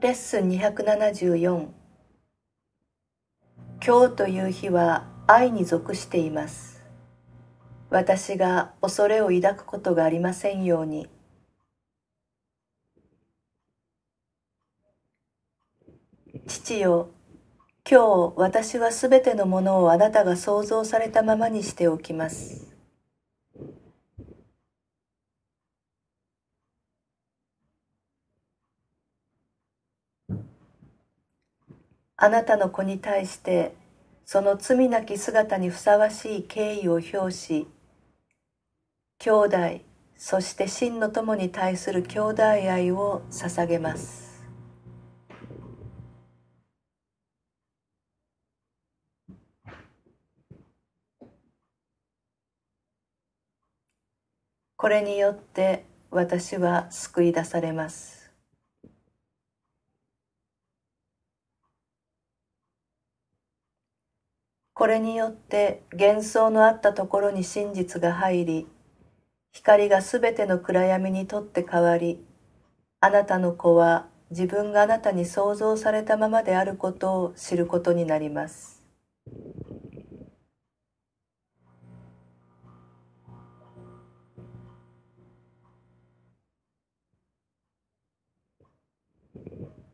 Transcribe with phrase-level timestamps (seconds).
[0.00, 1.68] レッスン274
[3.84, 6.84] 今日という日は愛に属しています。
[7.90, 11.08] 私が恐れを抱くことがありませんように。
[16.46, 17.10] 父よ
[17.88, 22.77] 今日私はすべてのものをあなたが想像されたままにしておきます。
[32.20, 33.74] あなたの子に対して
[34.26, 37.68] その罪なき姿にふさわしい敬意を表し
[39.18, 39.56] 兄弟
[40.16, 44.28] そして真の友に対する兄弟愛を捧げます。
[54.76, 58.17] これによって私は救い出されます。
[64.78, 68.68] これによって幻想のあったところに真実が入り
[69.52, 72.24] 光がすべての暗闇にとって変わり
[73.00, 78.77] あなたの子は自分があなたに創造されたままであることを知ることになります。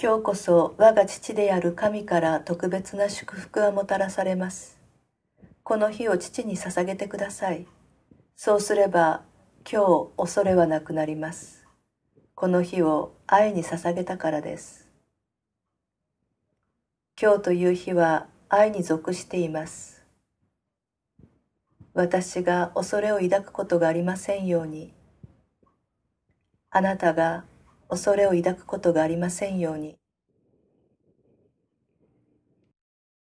[0.00, 4.78] 今日こそ我が父である神から特別な祝福がもたらされます。
[5.64, 7.66] この日を父に捧げてください。
[8.36, 9.22] そうすれば
[9.68, 11.66] 今日恐れはなくなります。
[12.36, 14.88] この日を愛に捧げたからです。
[17.20, 20.06] 今日という日は愛に属しています。
[21.92, 24.94] 私が恐れを抱くことがありませんように。
[26.70, 27.42] あなたが
[27.88, 29.98] 恐れを抱くことがありませんように。